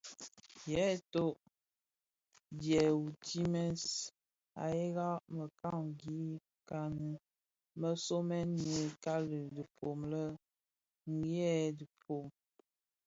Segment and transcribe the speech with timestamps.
[0.71, 1.37] Yèè thot
[2.59, 3.83] djehoutimès
[4.63, 7.11] a yëga mekanikani
[7.79, 10.23] më somèn nyi kali dhifom le:
[11.43, 12.27] eed: dhifom.